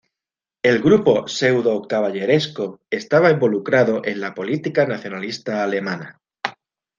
El 0.63 0.81
grupo 0.81 1.27
pseudo-caballeresco 1.27 2.79
estaba 2.89 3.29
involucrado 3.29 4.01
en 4.03 4.19
la 4.19 4.33
política 4.33 4.87
nacionalista 4.87 5.63
alemana. 5.63 6.19